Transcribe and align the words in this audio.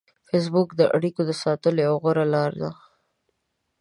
فېسبوک 0.27 0.69
د 0.75 0.81
اړیکو 0.95 1.21
د 1.25 1.31
ساتلو 1.43 1.81
یوه 1.87 1.97
غوره 2.01 2.25
لار 2.33 2.51
ده 2.61 2.71